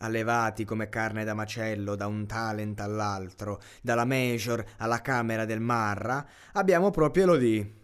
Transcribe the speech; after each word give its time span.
allevati 0.00 0.64
come 0.64 0.88
carne 0.88 1.24
da 1.24 1.34
macello 1.34 1.94
da 1.94 2.06
un 2.06 2.26
talent 2.26 2.80
all'altro, 2.80 3.60
dalla 3.82 4.04
major 4.04 4.64
alla 4.78 5.00
camera 5.00 5.44
del 5.44 5.60
Marra, 5.60 6.26
abbiamo 6.52 6.90
proprio 6.90 7.24
Elodie. 7.24 7.74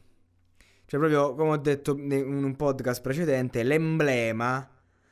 Cioè, 0.86 1.00
proprio 1.00 1.34
come 1.34 1.50
ho 1.50 1.56
detto 1.56 1.96
in 1.96 2.44
un 2.44 2.54
podcast 2.54 3.00
precedente, 3.00 3.62
l'emblema 3.62 4.68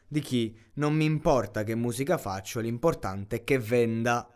di 0.06 0.20
chi 0.20 0.56
non 0.74 0.94
mi 0.94 1.04
importa 1.04 1.64
che 1.64 1.74
musica 1.74 2.16
faccio, 2.16 2.60
l'importante 2.60 3.36
è 3.36 3.44
che 3.44 3.58
venda. 3.58 4.28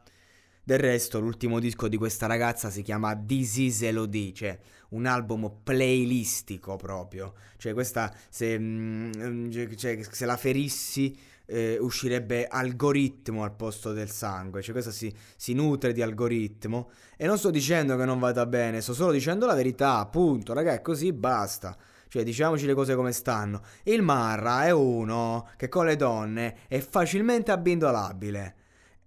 Del 0.65 0.81
resto, 0.81 1.19
l'ultimo 1.19 1.61
disco 1.61 1.89
di 1.89 1.97
questa 1.97 2.27
ragazza 2.27 2.69
si 2.69 2.83
chiama 2.83 3.17
This 3.17 3.57
Is 3.57 3.83
Elodie, 3.83 4.35
cioè 4.35 4.59
un 4.91 5.07
album 5.07 5.61
playlistico 5.63 6.77
proprio. 6.77 7.35
Cioè, 7.57 7.73
questa, 7.73 8.15
se, 8.29 8.59
mm, 8.59 9.51
cioè, 9.77 10.03
se 10.03 10.27
la 10.27 10.37
ferissi 10.37 11.17
eh, 11.51 11.79
uscirebbe 11.81 12.47
algoritmo 12.47 13.43
al 13.43 13.55
posto 13.57 13.93
del 13.93 14.11
sangue, 14.11 14.61
cioè 14.61 14.73
questa 14.73 14.91
si, 14.91 15.13
si, 15.37 15.55
nutre 15.55 15.93
di 15.93 16.03
algoritmo 16.03 16.91
e 17.17 17.27
non 17.27 17.39
sto 17.39 17.51
dicendo 17.51 17.97
che 17.97 18.05
non 18.05 18.19
vada 18.19 18.45
bene, 18.45 18.83
sto 18.83 18.93
solo 18.93 19.13
dicendo 19.13 19.47
la 19.47 19.55
verità, 19.55 19.99
appunto, 19.99 20.53
raga, 20.53 20.75
è 20.75 20.83
così, 20.83 21.13
basta. 21.13 21.77
Cioè, 22.09 22.23
diciamoci 22.23 22.65
le 22.65 22.73
cose 22.73 22.95
come 22.95 23.13
stanno. 23.13 23.61
Il 23.83 24.01
Marra 24.01 24.65
è 24.65 24.71
uno 24.71 25.49
che 25.57 25.69
con 25.69 25.85
le 25.85 25.97
donne 25.97 26.61
è 26.67 26.79
facilmente 26.81 27.51
abbindolabile. 27.51 28.55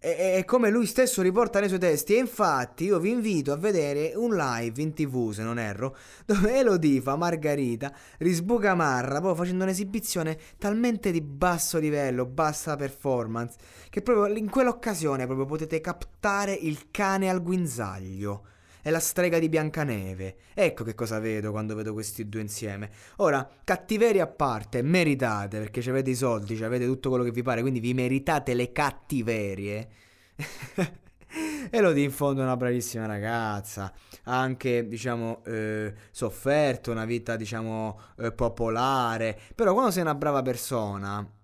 E, 0.04 0.44
come 0.48 0.72
lui 0.72 0.88
stesso 0.88 1.22
riporta 1.22 1.60
nei 1.60 1.68
suoi 1.68 1.80
testi. 1.80 2.16
E 2.16 2.18
infatti 2.18 2.86
io 2.86 2.98
vi 2.98 3.12
invito 3.12 3.52
a 3.52 3.56
vedere 3.56 4.14
un 4.16 4.36
live 4.36 4.82
in 4.82 4.94
tv, 4.94 5.32
se 5.32 5.44
non 5.44 5.60
erro, 5.60 5.96
dove 6.26 6.58
Elodie 6.58 7.02
fa 7.02 7.16
Margarita, 7.16 7.94
risbuca 8.18 8.74
Marra, 8.74 9.22
poi 9.22 9.36
facendo 9.36 9.64
un'esibizione 9.64 10.40
talmente 10.58 11.12
di 11.12 11.22
basso 11.22 11.78
livello, 11.78 12.26
bassa 12.26 12.76
performance, 12.76 13.58
che 13.92 14.02
proprio 14.02 14.36
in 14.36 14.50
quell'occasione 14.50 15.28
proprio 15.28 15.46
potete 15.46 15.80
captare 15.82 16.54
il 16.54 16.88
cane 16.90 17.30
al 17.30 17.44
guinzaglio. 17.44 18.46
È 18.82 18.90
la 18.90 19.00
strega 19.00 19.38
di 19.40 19.48
Biancaneve. 19.48 20.36
Ecco 20.54 20.84
che 20.84 20.96
cosa 20.96 21.20
vedo 21.20 21.52
quando 21.52 21.76
vedo 21.76 21.94
questi 21.94 22.28
due 22.28 22.42
insieme. 22.42 22.90
Ora, 23.18 23.48
cattiveria 23.64 24.24
a 24.24 24.28
parte, 24.28 24.82
meritate, 24.82 25.60
perché 25.60 25.88
avete 25.90 26.10
i 26.10 26.16
soldi, 26.16 26.62
avete 26.64 26.86
tutto 26.86 27.10
quello 27.10 27.24
che 27.24 27.32
vi 27.32 27.44
pare, 27.44 27.62
quindi 27.62 27.80
vi 27.80 27.94
meritate 27.94 28.54
le 28.54 28.72
cattiverie. 28.72 29.90
e 31.70 31.80
lo 31.80 31.92
di 31.92 32.04
in 32.04 32.12
fondo 32.12 32.42
è 32.42 32.44
una 32.44 32.58
bravissima 32.58 33.06
ragazza, 33.06 33.94
ha 34.24 34.40
anche, 34.40 34.88
diciamo, 34.88 35.44
eh, 35.46 35.94
sofferto 36.12 36.92
una 36.92 37.06
vita, 37.06 37.36
diciamo, 37.36 38.00
eh, 38.18 38.32
popolare, 38.32 39.40
però 39.56 39.74
quando 39.74 39.92
sei 39.92 40.02
una 40.02 40.16
brava 40.16 40.42
persona 40.42 41.40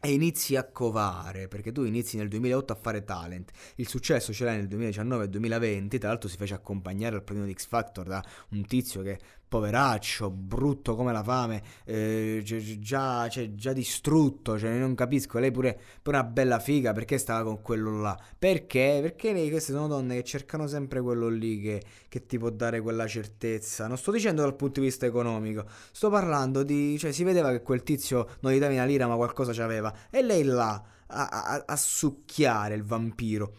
e 0.00 0.12
inizi 0.12 0.56
a 0.56 0.64
covare, 0.64 1.48
perché 1.48 1.72
tu 1.72 1.84
inizi 1.84 2.16
nel 2.16 2.28
2008 2.28 2.72
a 2.72 2.76
fare 2.76 3.04
talent, 3.04 3.50
il 3.76 3.88
successo 3.88 4.32
ce 4.32 4.44
l'hai 4.44 4.56
nel 4.56 4.68
2019 4.68 5.24
e 5.24 5.28
2020, 5.28 5.98
tra 5.98 6.08
l'altro 6.08 6.28
si 6.28 6.36
fece 6.36 6.54
accompagnare 6.54 7.16
al 7.16 7.24
premio 7.24 7.44
di 7.44 7.52
X 7.52 7.66
Factor 7.66 8.06
da 8.06 8.24
un 8.50 8.64
tizio 8.66 9.02
che 9.02 9.18
poveraccio, 9.48 10.30
brutto 10.30 10.94
come 10.94 11.12
la 11.12 11.22
fame, 11.22 11.62
eh, 11.84 12.42
già, 12.44 13.28
cioè, 13.28 13.54
già, 13.54 13.72
distrutto, 13.72 14.58
cioè, 14.58 14.76
non 14.78 14.94
capisco, 14.94 15.38
lei 15.38 15.50
pure, 15.50 15.78
pure 16.02 16.18
una 16.18 16.26
bella 16.26 16.58
figa, 16.58 16.92
perché 16.92 17.18
stava 17.18 17.44
con 17.44 17.62
quello 17.62 18.00
là? 18.00 18.16
Perché? 18.38 18.98
Perché 19.00 19.32
lei, 19.32 19.50
queste 19.50 19.72
sono 19.72 19.88
donne 19.88 20.16
che 20.16 20.24
cercano 20.24 20.66
sempre 20.66 21.00
quello 21.00 21.28
lì 21.28 21.60
che, 21.60 21.82
che, 22.08 22.26
ti 22.26 22.38
può 22.38 22.50
dare 22.50 22.80
quella 22.80 23.06
certezza. 23.06 23.86
Non 23.86 23.96
sto 23.96 24.12
dicendo 24.12 24.42
dal 24.42 24.54
punto 24.54 24.80
di 24.80 24.86
vista 24.86 25.06
economico, 25.06 25.64
sto 25.90 26.10
parlando 26.10 26.62
di, 26.62 26.98
cioè 26.98 27.12
si 27.12 27.24
vedeva 27.24 27.50
che 27.50 27.62
quel 27.62 27.82
tizio 27.82 28.28
non 28.40 28.52
gli 28.52 28.58
dava 28.58 28.74
una 28.74 28.84
lira 28.84 29.06
ma 29.06 29.16
qualcosa 29.16 29.52
c'aveva, 29.52 29.92
e 30.10 30.22
lei 30.22 30.44
là 30.44 30.82
a, 31.06 31.28
a, 31.28 31.64
a 31.66 31.76
succhiare 31.76 32.74
il 32.74 32.84
vampiro. 32.84 33.54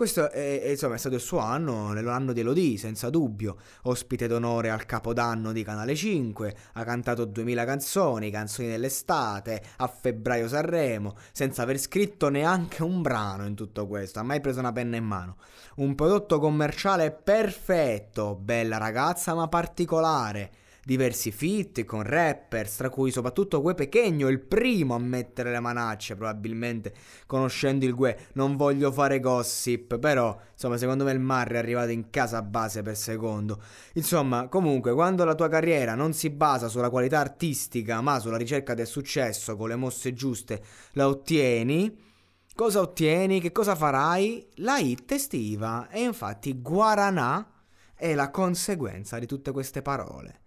Questo 0.00 0.30
è, 0.30 0.68
insomma, 0.70 0.94
è 0.94 0.98
stato 0.98 1.16
il 1.16 1.20
suo 1.20 1.40
anno, 1.40 1.92
l'anno 1.92 2.32
di 2.32 2.40
Elodie, 2.40 2.78
senza 2.78 3.10
dubbio. 3.10 3.58
Ospite 3.82 4.26
d'onore 4.28 4.70
al 4.70 4.86
capodanno 4.86 5.52
di 5.52 5.62
Canale 5.62 5.94
5, 5.94 6.56
ha 6.72 6.84
cantato 6.84 7.26
2000 7.26 7.64
canzoni, 7.66 8.30
canzoni 8.30 8.68
dell'estate, 8.68 9.62
a 9.76 9.86
febbraio 9.88 10.48
Sanremo, 10.48 11.16
senza 11.32 11.60
aver 11.60 11.78
scritto 11.78 12.30
neanche 12.30 12.82
un 12.82 13.02
brano 13.02 13.44
in 13.44 13.54
tutto 13.54 13.86
questo, 13.86 14.20
ha 14.20 14.22
mai 14.22 14.40
preso 14.40 14.60
una 14.60 14.72
penna 14.72 14.96
in 14.96 15.04
mano. 15.04 15.36
Un 15.76 15.94
prodotto 15.94 16.38
commerciale 16.38 17.10
perfetto, 17.10 18.36
bella 18.36 18.78
ragazza 18.78 19.34
ma 19.34 19.48
particolare 19.48 20.50
diversi 20.90 21.30
feat 21.30 21.84
con 21.84 22.02
rappers, 22.02 22.74
tra 22.74 22.90
cui 22.90 23.12
soprattutto 23.12 23.60
Gue 23.60 23.74
Pechegno, 23.74 24.26
il 24.26 24.40
primo 24.40 24.96
a 24.96 24.98
mettere 24.98 25.52
le 25.52 25.60
manacce, 25.60 26.16
probabilmente 26.16 26.92
conoscendo 27.26 27.84
il 27.84 27.94
Gue. 27.94 28.26
Non 28.32 28.56
voglio 28.56 28.90
fare 28.90 29.20
gossip, 29.20 30.00
però 30.00 30.36
insomma, 30.52 30.76
secondo 30.76 31.04
me 31.04 31.12
il 31.12 31.20
Marri 31.20 31.54
è 31.54 31.58
arrivato 31.58 31.92
in 31.92 32.10
casa 32.10 32.42
base 32.42 32.82
per 32.82 32.96
secondo. 32.96 33.62
Insomma, 33.92 34.48
comunque, 34.48 34.92
quando 34.92 35.22
la 35.22 35.36
tua 35.36 35.46
carriera 35.46 35.94
non 35.94 36.12
si 36.12 36.28
basa 36.28 36.66
sulla 36.66 36.90
qualità 36.90 37.20
artistica, 37.20 38.00
ma 38.00 38.18
sulla 38.18 38.36
ricerca 38.36 38.74
del 38.74 38.88
successo 38.88 39.56
con 39.56 39.68
le 39.68 39.76
mosse 39.76 40.12
giuste, 40.12 40.60
la 40.94 41.06
ottieni. 41.06 42.08
Cosa 42.52 42.80
ottieni? 42.80 43.40
Che 43.40 43.52
cosa 43.52 43.76
farai? 43.76 44.44
La 44.56 44.78
hit 44.78 45.12
estiva 45.12 45.88
e 45.88 46.02
infatti 46.02 46.60
Guaranà 46.60 47.48
è 47.94 48.12
la 48.16 48.30
conseguenza 48.30 49.20
di 49.20 49.26
tutte 49.26 49.52
queste 49.52 49.82
parole. 49.82 50.40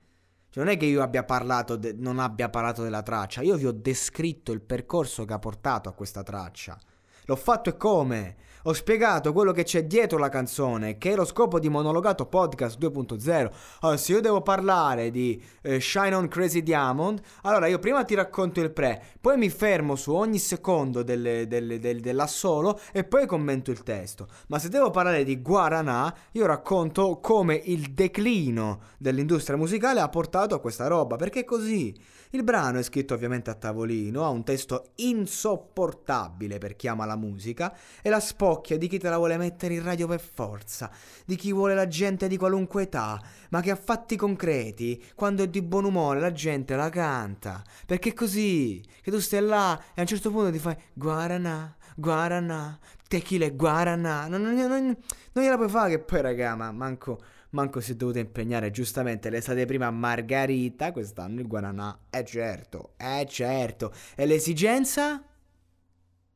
Cioè, 0.53 0.63
non 0.63 0.71
è 0.71 0.77
che 0.77 0.85
io 0.85 1.01
abbia 1.01 1.23
parlato 1.23 1.75
de- 1.77 1.95
non 1.97 2.19
abbia 2.19 2.47
parlato 2.47 2.83
della 2.83 3.01
traccia, 3.01 3.41
io 3.41 3.55
vi 3.55 3.65
ho 3.65 3.71
descritto 3.71 4.51
il 4.51 4.61
percorso 4.61 5.25
che 5.25 5.33
ha 5.33 5.39
portato 5.39 5.89
a 5.89 5.93
questa 5.93 6.21
traccia. 6.21 6.77
L'ho 7.25 7.35
fatto 7.37 7.69
e 7.69 7.77
come? 7.77 8.35
Ho 8.65 8.73
spiegato 8.73 9.33
quello 9.33 9.51
che 9.51 9.63
c'è 9.63 9.85
dietro 9.85 10.17
la 10.17 10.29
canzone, 10.29 10.97
che 10.97 11.11
è 11.11 11.15
lo 11.15 11.25
scopo 11.25 11.59
di 11.59 11.69
Monologato 11.69 12.25
Podcast 12.25 12.77
2.0. 12.79 13.51
Allora, 13.81 13.97
se 13.97 14.11
io 14.11 14.21
devo 14.21 14.41
parlare 14.41 15.11
di 15.11 15.41
eh, 15.61 15.79
Shine 15.79 16.15
on 16.15 16.27
Crazy 16.29 16.63
Diamond, 16.63 17.21
allora 17.43 17.67
io 17.67 17.79
prima 17.79 18.03
ti 18.03 18.13
racconto 18.13 18.59
il 18.59 18.71
pre, 18.71 19.01
poi 19.19 19.37
mi 19.37 19.49
fermo 19.49 19.95
su 19.95 20.13
ogni 20.13 20.37
secondo 20.37 21.03
delle, 21.03 21.47
delle, 21.47 21.79
del, 21.79 21.99
dell'assolo 21.99 22.79
e 22.91 23.03
poi 23.03 23.25
commento 23.25 23.71
il 23.71 23.83
testo. 23.83 24.27
Ma 24.47 24.59
se 24.59 24.69
devo 24.69 24.91
parlare 24.91 25.23
di 25.23 25.41
Guaranà, 25.41 26.13
io 26.31 26.45
racconto 26.45 27.19
come 27.21 27.55
il 27.55 27.93
declino 27.93 28.81
dell'industria 28.97 29.57
musicale 29.57 29.99
ha 29.99 30.09
portato 30.09 30.55
a 30.55 30.59
questa 30.59 30.87
roba, 30.87 31.15
perché 31.15 31.41
è 31.41 31.45
così. 31.45 31.93
Il 32.35 32.43
brano 32.43 32.79
è 32.79 32.81
scritto 32.81 33.13
ovviamente 33.13 33.51
a 33.51 33.53
tavolino, 33.53 34.25
ha 34.25 34.29
un 34.29 34.43
testo 34.43 34.93
insopportabile 34.95 36.57
per 36.57 36.75
chi 36.75 36.87
ama 36.87 37.05
la 37.05 37.15
musica 37.15 37.77
e 38.01 38.09
la 38.09 38.19
spocchia 38.19 38.75
di 38.75 38.87
chi 38.87 38.97
te 38.97 39.07
la 39.07 39.17
vuole 39.17 39.37
mettere 39.37 39.75
in 39.75 39.83
radio 39.83 40.07
per 40.07 40.19
forza, 40.19 40.89
di 41.25 41.35
chi 41.35 41.53
vuole 41.53 41.75
la 41.75 41.87
gente 41.87 42.27
di 42.27 42.35
qualunque 42.35 42.81
età, 42.81 43.21
ma 43.49 43.61
che 43.61 43.69
a 43.69 43.75
fatti 43.75 44.15
concreti, 44.15 44.99
quando 45.13 45.43
è 45.43 45.47
di 45.47 45.61
buon 45.61 45.85
umore, 45.85 46.19
la 46.19 46.31
gente 46.31 46.75
la 46.75 46.89
canta. 46.89 47.61
Perché 47.85 48.15
così, 48.15 48.83
che 49.03 49.11
tu 49.11 49.19
stai 49.19 49.41
là 49.41 49.79
e 49.93 49.97
a 49.97 50.01
un 50.01 50.07
certo 50.07 50.31
punto 50.31 50.49
ti 50.49 50.57
fai 50.57 50.75
guarana, 50.91 51.77
guarana, 51.95 52.79
tequila 53.07 53.45
e 53.45 53.55
guarana. 53.55 54.25
Non, 54.25 54.41
non, 54.41 54.55
non, 54.55 54.69
non 54.69 55.43
gliela 55.43 55.57
puoi 55.57 55.69
fare 55.69 55.89
che 55.91 55.99
poi, 55.99 56.21
raga, 56.21 56.55
ma 56.55 56.71
manco 56.71 57.21
manco 57.53 57.79
si 57.79 57.93
è 57.93 57.95
dovuta 57.95 58.19
impegnare 58.19 58.71
giustamente 58.71 59.29
l'estate 59.29 59.65
prima 59.65 59.87
a 59.87 59.91
Margarita, 59.91 60.91
quest'anno 60.91 61.39
il 61.39 61.47
Guaranà, 61.47 62.05
eh 62.09 62.25
certo, 62.25 62.93
eh 62.97 63.25
certo, 63.27 63.93
e 64.15 64.25
l'esigenza? 64.25 65.23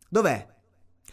Dov'è? 0.10 0.56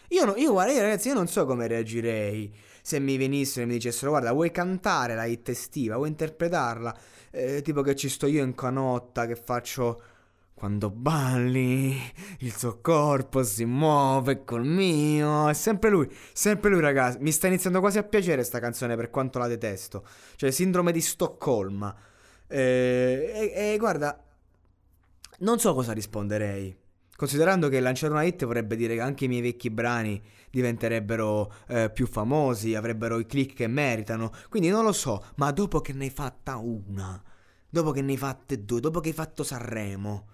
Io, 0.08 0.24
no, 0.24 0.34
io, 0.36 0.52
guarda, 0.52 0.72
io 0.72 0.80
ragazzi, 0.82 1.08
io 1.08 1.14
non 1.14 1.26
so 1.26 1.44
come 1.46 1.66
reagirei 1.66 2.54
se 2.82 2.98
mi 3.00 3.16
venissero 3.16 3.64
e 3.64 3.66
mi 3.66 3.74
dicessero 3.74 4.10
guarda, 4.10 4.32
vuoi 4.32 4.50
cantare 4.50 5.14
la 5.14 5.24
hit 5.24 5.48
estiva, 5.48 5.96
vuoi 5.96 6.08
interpretarla? 6.08 6.96
Eh, 7.30 7.62
tipo 7.62 7.80
che 7.80 7.96
ci 7.96 8.08
sto 8.08 8.26
io 8.26 8.44
in 8.44 8.54
canotta, 8.54 9.26
che 9.26 9.36
faccio 9.36 10.02
quando 10.54 10.88
balli, 10.88 12.00
il 12.38 12.56
suo 12.56 12.80
corpo 12.80 13.42
si 13.42 13.64
muove 13.64 14.44
col 14.44 14.64
mio. 14.64 15.48
È 15.48 15.52
sempre 15.52 15.90
lui, 15.90 16.08
sempre 16.32 16.70
lui, 16.70 16.80
ragazzi. 16.80 17.18
Mi 17.20 17.32
sta 17.32 17.48
iniziando 17.48 17.80
quasi 17.80 17.98
a 17.98 18.04
piacere 18.04 18.44
sta 18.44 18.60
canzone 18.60 18.96
per 18.96 19.10
quanto 19.10 19.38
la 19.38 19.48
detesto. 19.48 20.06
Cioè, 20.36 20.50
sindrome 20.50 20.92
di 20.92 21.00
Stoccolma. 21.00 21.94
E, 22.46 23.52
e, 23.54 23.72
e 23.72 23.76
guarda, 23.78 24.22
non 25.40 25.58
so 25.58 25.74
cosa 25.74 25.92
risponderei. 25.92 26.74
Considerando 27.16 27.68
che 27.68 27.80
lanciare 27.80 28.12
una 28.12 28.22
hit 28.22 28.44
vorrebbe 28.44 28.76
dire 28.76 28.94
che 28.94 29.00
anche 29.00 29.26
i 29.26 29.28
miei 29.28 29.42
vecchi 29.42 29.70
brani 29.70 30.20
diventerebbero 30.50 31.52
eh, 31.68 31.90
più 31.90 32.06
famosi, 32.06 32.74
avrebbero 32.74 33.18
i 33.18 33.26
click 33.26 33.54
che 33.54 33.66
meritano. 33.66 34.32
Quindi 34.48 34.68
non 34.68 34.84
lo 34.84 34.92
so, 34.92 35.24
ma 35.36 35.50
dopo 35.50 35.80
che 35.80 35.92
ne 35.92 36.04
hai 36.04 36.10
fatta 36.10 36.56
una, 36.56 37.20
dopo 37.68 37.90
che 37.90 38.02
ne 38.02 38.12
hai 38.12 38.18
fatte 38.18 38.64
due, 38.64 38.80
dopo 38.80 39.00
che 39.00 39.08
hai 39.08 39.14
fatto 39.14 39.42
Sanremo 39.42 40.32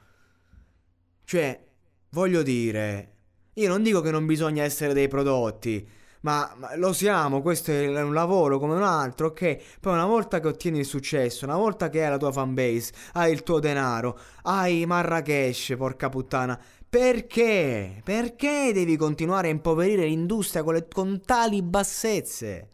cioè, 1.31 1.65
voglio 2.09 2.43
dire, 2.43 3.13
io 3.53 3.69
non 3.69 3.85
dico 3.85 4.01
che 4.01 4.11
non 4.11 4.27
bisogna 4.27 4.65
essere 4.65 4.93
dei 4.93 5.07
prodotti, 5.07 5.89
ma, 6.23 6.53
ma, 6.57 6.75
lo 6.75 6.93
siamo, 6.93 7.41
questo 7.41 7.71
è 7.71 8.03
un 8.03 8.13
lavoro 8.13 8.59
come 8.59 8.75
un 8.75 8.83
altro, 8.83 9.29
ok? 9.29 9.79
Poi 9.79 9.93
una 9.93 10.07
volta 10.07 10.41
che 10.41 10.49
ottieni 10.49 10.81
il 10.81 10.85
successo, 10.85 11.45
una 11.45 11.55
volta 11.55 11.89
che 11.89 12.03
hai 12.03 12.11
la 12.11 12.17
tua 12.17 12.33
fanbase, 12.33 12.93
hai 13.13 13.31
il 13.31 13.45
tuo 13.45 13.61
denaro, 13.61 14.19
hai 14.43 14.85
Marrakesh, 14.87 15.77
porca 15.79 16.09
puttana, 16.09 16.61
perché? 16.89 18.01
Perché 18.03 18.73
devi 18.75 18.97
continuare 18.97 19.47
a 19.47 19.53
impoverire 19.53 20.07
l'industria 20.07 20.65
con, 20.65 20.75
le, 20.75 20.89
con 20.89 21.21
tali 21.25 21.63
bassezze? 21.63 22.71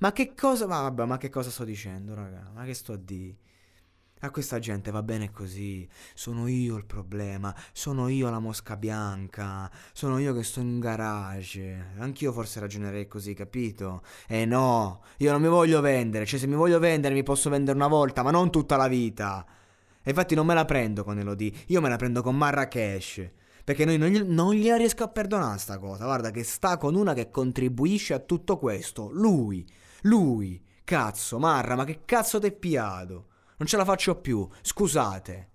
Ma 0.00 0.10
che 0.10 0.34
cosa... 0.34 0.66
Ma 0.66 0.80
vabbè, 0.80 1.04
ma 1.04 1.16
che 1.16 1.28
cosa 1.28 1.48
sto 1.48 1.62
dicendo, 1.62 2.12
raga? 2.14 2.50
Ma 2.52 2.64
che 2.64 2.74
sto 2.74 2.94
a 2.94 2.98
dire? 3.00 3.36
A 4.22 4.30
questa 4.30 4.58
gente 4.58 4.90
va 4.90 5.02
bene 5.02 5.30
così. 5.30 5.88
Sono 6.12 6.46
io 6.46 6.76
il 6.76 6.84
problema. 6.84 7.54
Sono 7.72 8.08
io 8.08 8.28
la 8.28 8.38
mosca 8.38 8.76
bianca. 8.76 9.70
Sono 9.94 10.18
io 10.18 10.34
che 10.34 10.42
sto 10.42 10.60
in 10.60 10.78
garage. 10.78 11.92
Anch'io 11.96 12.30
forse 12.30 12.60
ragionerei 12.60 13.08
così, 13.08 13.32
capito? 13.32 14.02
E 14.28 14.40
eh 14.40 14.44
no, 14.44 15.02
io 15.18 15.32
non 15.32 15.40
mi 15.40 15.48
voglio 15.48 15.80
vendere. 15.80 16.26
Cioè, 16.26 16.38
se 16.38 16.46
mi 16.46 16.54
voglio 16.54 16.78
vendere, 16.78 17.14
mi 17.14 17.22
posso 17.22 17.48
vendere 17.48 17.78
una 17.78 17.88
volta, 17.88 18.22
ma 18.22 18.30
non 18.30 18.50
tutta 18.50 18.76
la 18.76 18.88
vita. 18.88 19.46
E 20.02 20.10
infatti 20.10 20.34
non 20.34 20.44
me 20.44 20.52
la 20.52 20.66
prendo 20.66 21.02
con 21.02 21.18
Elodie. 21.18 21.52
Io 21.68 21.80
me 21.80 21.88
la 21.88 21.96
prendo 21.96 22.20
con 22.20 22.36
Marrakesh. 22.36 23.26
Perché 23.64 23.86
noi 23.86 23.96
non, 23.96 24.12
non 24.26 24.52
gliela 24.52 24.76
riesco 24.76 25.02
a 25.02 25.08
perdonare 25.08 25.58
sta 25.58 25.78
cosa. 25.78 26.04
Guarda 26.04 26.30
che 26.30 26.44
sta 26.44 26.76
con 26.76 26.94
una 26.94 27.14
che 27.14 27.30
contribuisce 27.30 28.12
a 28.12 28.18
tutto 28.18 28.58
questo. 28.58 29.08
Lui. 29.12 29.66
Lui. 30.02 30.62
Cazzo, 30.84 31.38
Marra, 31.38 31.74
ma 31.74 31.84
che 31.84 32.00
cazzo 32.04 32.38
t'è 32.38 32.52
piato? 32.52 33.28
Non 33.60 33.68
ce 33.68 33.76
la 33.76 33.84
faccio 33.84 34.14
più, 34.16 34.48
scusate. 34.62 35.48